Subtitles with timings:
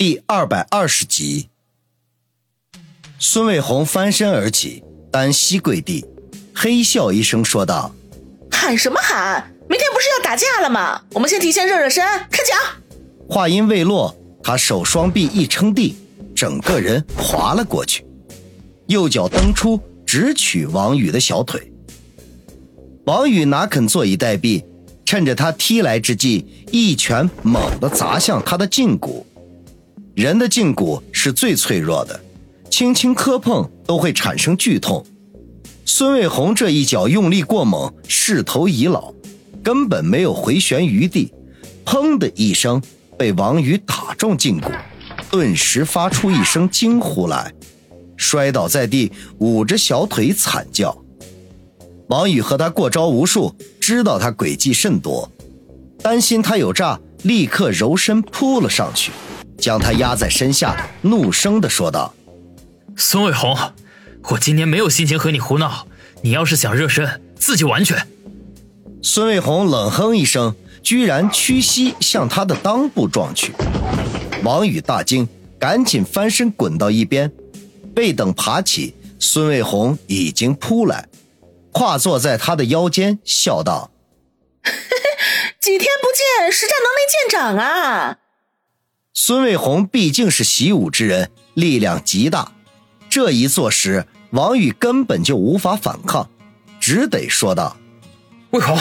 [0.00, 1.50] 第二百二十集，
[3.18, 6.06] 孙卫红翻身而起，单膝跪地，
[6.54, 7.94] 嘿笑一声说道
[8.50, 9.52] ：“喊什么喊？
[9.68, 11.02] 明天不是要打架了吗？
[11.12, 12.58] 我们先提前热热身，开讲。”
[13.28, 15.94] 话音未落，他手双臂一撑地，
[16.34, 18.02] 整个人滑了过去，
[18.86, 21.70] 右脚蹬出，直取王宇的小腿。
[23.04, 24.64] 王宇哪肯坐以待毙？
[25.04, 29.26] 趁着他踢来之际，一拳猛地砸向他的胫骨。
[30.14, 32.20] 人的胫骨是最脆弱的，
[32.68, 35.04] 轻轻磕碰都会产生剧痛。
[35.84, 39.12] 孙卫红这一脚用力过猛，势头已老，
[39.62, 41.32] 根本没有回旋余地，
[41.84, 42.82] 砰的一声
[43.18, 44.70] 被王宇打中胫骨，
[45.30, 47.52] 顿时发出一声惊呼来，
[48.16, 50.96] 摔倒在地，捂着小腿惨叫。
[52.08, 55.30] 王宇和他过招无数，知道他诡计甚多，
[56.02, 59.12] 担心他有诈，立刻柔身扑了上去，
[59.60, 62.14] 将他压在身下，怒声的说道
[62.96, 63.56] ：“孙卫红，
[64.30, 65.86] 我今天没有心情和你胡闹，
[66.22, 67.94] 你要是想热身，自己玩去。”
[69.02, 73.52] 孙卫红冷哼一声，居然屈膝向他的裆部撞去。
[74.42, 77.30] 王宇大惊，赶紧翻身滚到一边，
[77.96, 81.06] 未等爬起，孙卫红已经扑来。
[81.72, 83.90] 跨坐在他的腰间，笑道
[85.60, 88.16] ：“几天不见，实战能力见长啊！”
[89.22, 92.52] 孙卫红毕竟是习武之人，力量极大，
[93.10, 96.26] 这一坐时，王宇根本就无法反抗，
[96.80, 97.76] 只得说道
[98.48, 98.78] ：“卫红，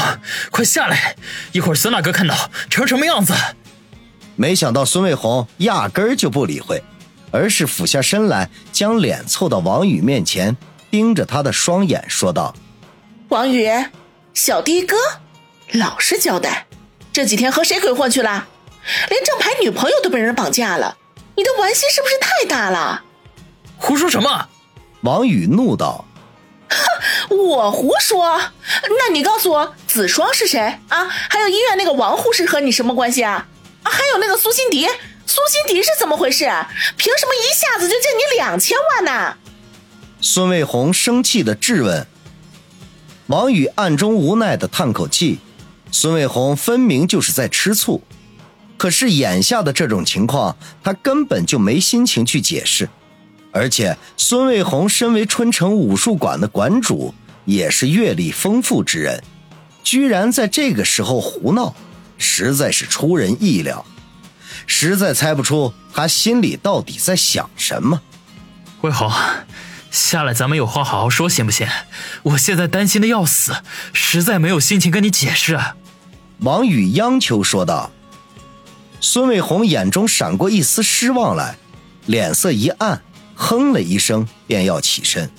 [0.49, 1.17] 快下来，
[1.51, 3.33] 一会儿孙大哥看到成什么样子？”
[4.37, 6.81] 没想到孙卫红压根儿就不理会，
[7.31, 10.55] 而是俯下身来，将脸凑到王宇面前，
[10.89, 12.55] 盯着他的双眼说道。
[13.27, 13.67] 王宇，
[14.33, 14.95] 小的哥，
[15.73, 16.65] 老实交代，
[17.11, 18.47] 这几天和谁鬼混去了？
[19.09, 20.97] 连正牌女朋友都被人绑架了，
[21.35, 23.03] 你的玩心是不是太大了？
[23.77, 24.49] 胡说什么？
[25.01, 26.05] 王宇怒道
[26.69, 28.39] ：“哼，我胡说？
[28.83, 31.05] 那你告诉我，子双是谁啊？
[31.07, 33.47] 还有医院那个王护士和你什么关系啊？
[33.83, 34.87] 啊，还有那个苏辛迪，
[35.25, 36.45] 苏辛迪是怎么回事？
[36.97, 39.37] 凭什么一下子就借你两千万呢？”
[40.21, 42.05] 孙卫红生气的质问。
[43.27, 45.39] 王宇暗中无奈的叹口气，
[45.91, 48.01] 孙卫红分明就是在吃醋，
[48.79, 52.87] 可是眼下的这种情况，他根本就没心情去解释。
[53.51, 57.13] 而且孙卫红身为春城武术馆的馆主，
[57.43, 59.21] 也是阅历丰富之人，
[59.83, 61.75] 居然在这个时候胡闹，
[62.17, 63.85] 实在是出人意料，
[64.65, 68.01] 实在猜不出他心里到底在想什么。
[68.79, 69.11] 卫红。
[69.91, 71.67] 下来，咱们有话好好说，行不行？
[72.23, 73.55] 我现在担心的要死，
[73.91, 75.59] 实在没有心情跟你解释。”
[76.39, 77.91] 王宇央求说道。
[79.01, 81.57] 孙卫红眼中闪过一丝失望来，
[82.05, 83.01] 脸色一暗，
[83.35, 85.29] 哼了一声，便要起身。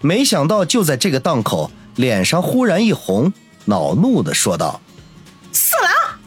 [0.00, 3.32] 没想到就在这个档口，脸上忽然一红，
[3.66, 4.80] 恼怒的说道
[5.52, 6.18] ：“色狼！”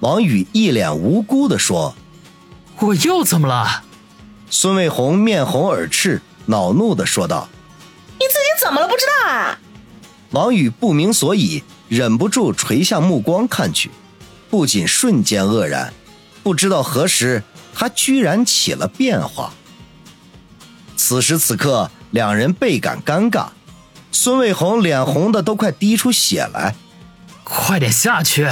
[0.00, 1.94] 王宇一脸无辜的说
[2.80, 3.84] ：“我又怎么了？”
[4.48, 6.22] 孙卫红面红耳赤。
[6.46, 7.48] 恼怒的说道
[8.18, 8.88] ：“你自己怎么了？
[8.88, 9.58] 不知道啊？”
[10.32, 13.90] 王宇不明所以，忍不住垂下目光看去，
[14.52, 15.94] 不仅瞬间愕然，
[16.42, 17.42] 不知道何时
[17.74, 19.54] 他居然起了变化。
[20.94, 23.46] 此时此刻，两人倍感尴尬，
[24.12, 26.74] 孙卫红脸红的都快滴出血来。
[27.42, 28.46] 快点下去！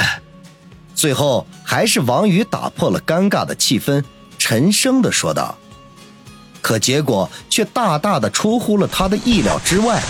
[0.95, 4.03] 最后还是王宇打破了尴尬的气氛，
[4.39, 5.59] 沉声的说道。
[6.63, 10.03] 可结果却大大的出乎了他的意料之外，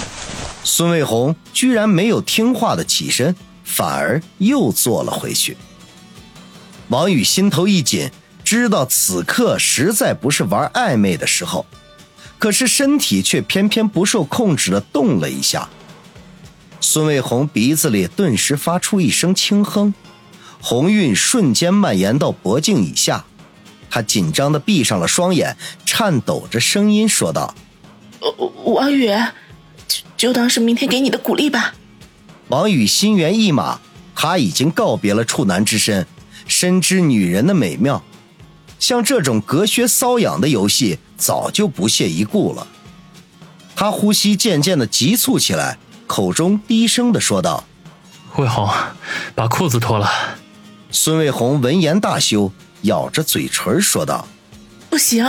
[0.63, 3.35] 孙卫红居然没有听话的起身，
[3.65, 5.57] 反而又坐了回去。
[6.91, 8.11] 王宇心头一紧，
[8.43, 11.65] 知道此刻实在不是玩暧昧的时候，
[12.37, 15.69] 可是身体却偏偏不受控制的动了一下。
[16.81, 19.95] 孙卫红鼻子里顿时发出一声轻哼，
[20.61, 23.25] 红晕瞬间蔓延到脖颈以下。
[23.89, 27.55] 他紧张的闭上了双眼，颤抖着声音说道
[28.67, 29.09] ：“王宇，
[29.87, 31.75] 就就当是明天给你的鼓励吧。”
[32.49, 33.79] 王宇心猿意马，
[34.17, 36.07] 他已经告别了处男之身，
[36.51, 38.03] 深知女人的美妙，
[38.79, 42.67] 像这种隔靴搔痒的游戏早就不屑一顾了。
[43.75, 47.65] 他呼吸渐渐的急促起来，口中低声的说道
[48.37, 48.69] ：“魏红，
[49.35, 50.11] 把裤子脱了。”
[50.93, 52.53] 孙卫红闻言大羞。
[52.85, 54.27] 咬着嘴唇说道
[54.89, 55.23] ：“不行。”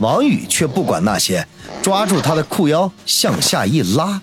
[0.00, 1.46] 王宇却不管那些，
[1.80, 4.20] 抓住他的裤腰向下一拉。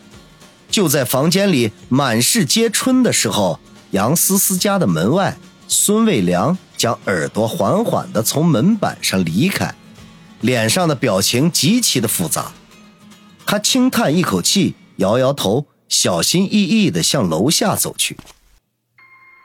[0.69, 3.57] 就在房间里满是皆春的时候，
[3.91, 6.97] 杨思思家的门外，孙卫良将。
[7.05, 9.73] 耳朵缓缓地从门板上离开，
[10.41, 12.51] 脸上的表情极其的复杂。
[13.45, 18.17] 他轻叹一口气，摇摇头，小心翼翼地向楼下走去。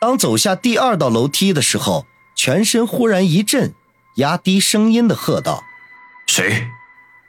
[0.00, 3.75] 当走下第二道楼梯的时候，全身忽然一震，
[4.17, 5.62] 压低声音的喝道
[6.26, 6.67] ：“谁？”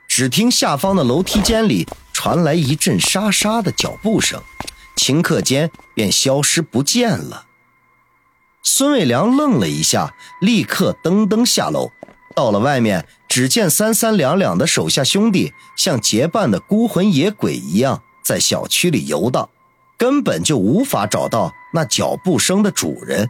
[0.08, 4.42] 只听下方的楼梯间里传来一阵沙沙的脚步声，
[4.98, 7.46] 顷刻间便消失不见了。
[8.64, 11.92] 孙伟良愣了一下，立刻噔噔下楼。
[12.36, 19.50] 到了外面，只见三三两两的手下兄弟像结伴的孤魂野鬼一样在小区里游荡，
[19.98, 23.30] 根本就无法找到那脚步声的主人。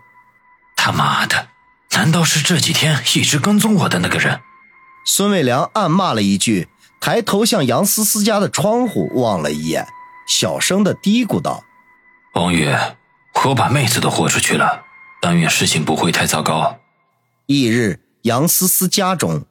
[0.75, 1.47] 他妈的，
[1.91, 4.41] 难道是这几天一直跟踪我的那个人？
[5.05, 6.67] 孙伟良暗骂了一句，
[6.99, 9.87] 抬头向杨思思家的窗户望了一眼，
[10.27, 11.63] 小声的嘀咕道
[12.33, 12.69] ：“王宇，
[13.45, 14.83] 我把妹子都豁出去了，
[15.21, 16.79] 但愿事情不会太糟糕。”
[17.47, 18.01] 翌日。
[18.23, 19.45] 杨思思家中，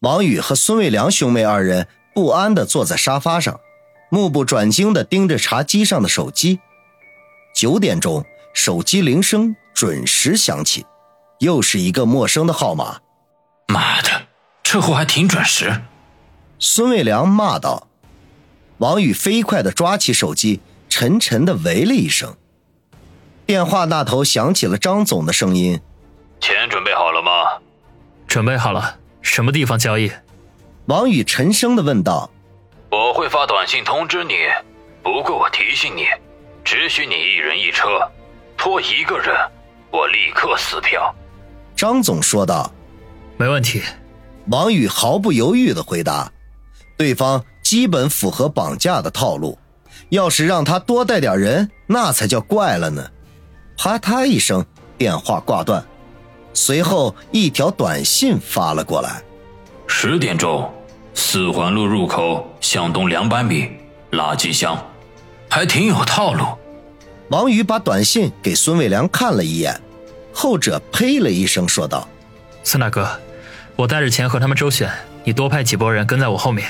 [0.00, 3.60] 王宇和孙卫良兄妹二人不安地坐在沙发上，
[4.10, 6.58] 目不转睛地盯着茶几上的手机。
[7.54, 10.84] 九点钟，手机铃声准时响起，
[11.38, 12.98] 又是一个陌生的号码。
[13.68, 14.26] 妈的，
[14.64, 15.82] 这货还挺准时！
[16.58, 17.86] 孙卫良骂道。
[18.78, 22.36] 王宇飞快地抓起手机，沉沉地喂了一声。
[23.46, 25.80] 电话那头响起了张总的声音。
[26.40, 27.30] 钱准备好了吗？
[28.26, 28.98] 准备好了。
[29.22, 30.10] 什么地方交易？
[30.86, 32.30] 王宇沉声的问道。
[32.90, 34.34] 我会发短信通知你，
[35.02, 36.04] 不过我提醒你，
[36.64, 37.86] 只许你一人一车，
[38.56, 39.34] 拖一个人，
[39.90, 41.14] 我立刻撕票。
[41.74, 42.70] 张总说道。
[43.36, 43.82] 没问题。
[44.48, 46.30] 王宇毫不犹豫的回答。
[46.96, 49.58] 对方基本符合绑架的套路，
[50.10, 53.10] 要是让他多带点人，那才叫怪了呢。
[53.76, 54.64] 啪嗒一声，
[54.96, 55.84] 电话挂断。
[56.52, 59.22] 随后，一条短信发了过来：
[59.86, 60.72] 十点钟，
[61.14, 63.68] 四环路入口向东两百米，
[64.12, 64.78] 垃圾箱，
[65.50, 66.46] 还挺有套路。
[67.28, 69.80] 王宇把短信给孙伟良看了一眼，
[70.32, 72.06] 后者呸了一声，说道
[72.62, 73.08] ：“孙大哥，
[73.74, 74.88] 我带着钱和他们周旋，
[75.24, 76.68] 你多派几拨人跟在我后面，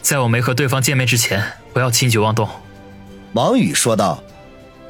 [0.00, 1.44] 在我没和对方见面之前，
[1.74, 2.48] 不要轻举妄动。”
[3.34, 4.22] 王宇说道：“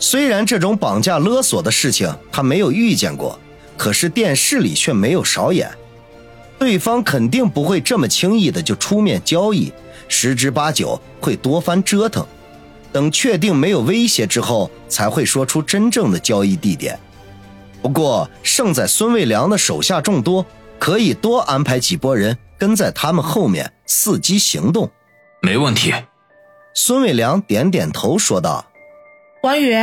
[0.03, 3.39] 虽然这种绑架勒索的事情他没有遇见过。”
[3.75, 5.69] 可是电视里却没有少演，
[6.57, 9.73] 对方肯定不会这么轻易的就出面交易，
[10.07, 12.25] 十之八九会多番折腾，
[12.93, 16.97] 等确定没有威胁之后，才会说出真正的交易地点。
[17.81, 20.47] 不过胜在孙卫良的手下众多，
[20.79, 24.89] 可以多安排几拨人跟在他们后面伺机行动。
[25.41, 25.93] 没问题。
[26.75, 28.65] 孙卫良点点头说道
[29.43, 29.75] ：“王宇，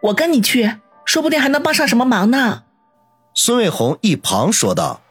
[0.00, 0.74] 我跟你去，
[1.04, 2.64] 说不定还能帮上什么忙呢。”
[3.32, 5.02] 孙卫红一旁说道：“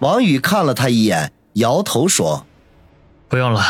[0.00, 2.46] 王宇看了他一眼，摇头说
[3.28, 3.62] ：‘不用了，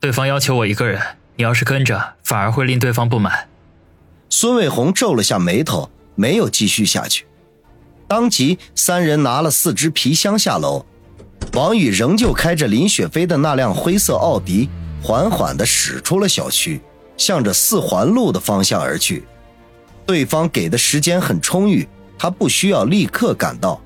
[0.00, 1.00] 对方要求我一个人，
[1.36, 3.48] 你要是跟着，反而会令对方不满。’”
[4.30, 7.26] 孙卫红皱了下眉头，没有继续下去。
[8.08, 10.86] 当即，三人拿了四只皮箱下楼。
[11.52, 14.70] 王宇仍旧开着林雪飞的那辆灰色奥迪，
[15.02, 16.80] 缓缓地驶出了小区，
[17.22, 19.24] 向着四环路的方向而去。
[20.04, 21.88] 对方给的时间很充裕。
[22.18, 23.80] 他不需要立刻赶到。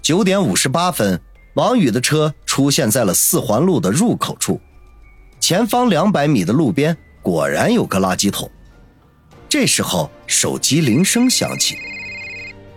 [0.00, 1.20] 九点五十八分，
[1.52, 4.58] 王宇的车出现在了四环路的入口处，
[5.38, 8.50] 前方两百米的路边果然有个垃圾桶。
[9.46, 11.76] 这时候，手机铃声响起，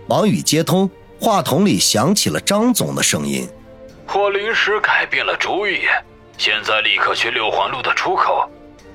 [0.08, 3.48] 王宇接通，话筒里响起了张总的声音
[4.13, 5.77] ：“我临时改变了主意，
[6.38, 8.50] 现在立刻去六环路的出口，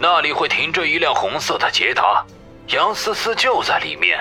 [0.05, 2.23] 那里会停着一辆红色的捷达，
[2.69, 4.19] 杨思思就在里面。”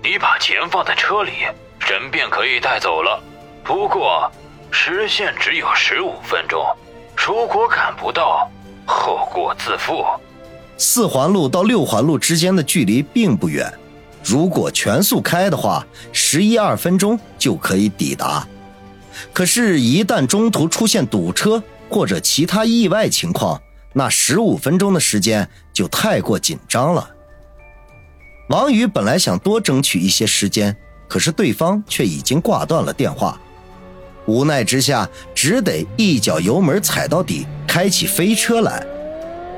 [0.00, 1.32] 你把钱放在车里，
[1.80, 3.20] 人便可以带走了。
[3.64, 4.30] 不过
[4.70, 6.64] 时限只有十五分钟，
[7.16, 8.48] 如果赶不到，
[8.86, 10.04] 后果自负。
[10.76, 13.72] 四环路到六环路之间的距离并不远，
[14.22, 18.46] 如果全速开的话，十一二分钟就可以抵达。
[19.32, 21.60] 可是，一旦中途出现堵车
[21.90, 23.60] 或者其他意外情况，
[23.94, 27.08] 那十五分钟的时间就太过紧张了。
[28.48, 30.76] 王宇本来想多争取一些时间，
[31.08, 33.40] 可是对方却已经挂断了电话。
[34.26, 38.84] 无奈之下，只得一脚油门踩到底，开起飞车来，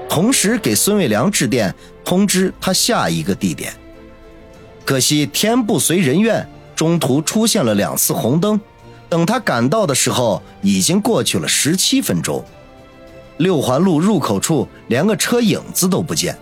[0.09, 1.75] 同时给孙卫良致电
[2.05, 3.73] 通知他下一个地点。
[4.85, 8.61] 可惜天不遂人愿，中途出现了两次红灯，
[9.09, 12.45] 等他赶到的时候，已经过去了十七分钟。
[13.39, 16.37] 六环路入口处连个车影子都不见。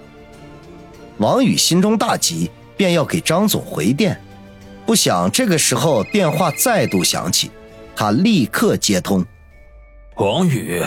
[1.18, 4.20] 王宇心中大急，便要给张总回电，
[4.84, 7.50] 不想这个时候电话再度响起，
[7.94, 9.24] 他立刻接通。
[10.16, 10.82] 王宇，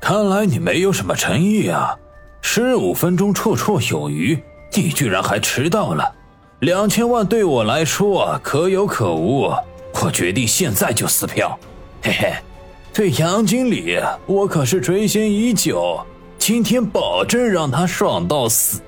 [0.00, 1.96] 看来你没有什么诚意啊！
[2.40, 4.38] 十五分钟绰绰有余，
[4.74, 6.14] 你居然还迟到了。
[6.60, 9.52] 两千万对我来说可有可无，
[10.02, 11.58] 我决定现在就撕票。
[12.02, 12.32] 嘿嘿，
[12.92, 16.00] 对杨经理，我可是垂涎已久，
[16.36, 18.80] 今天保证让他爽到死。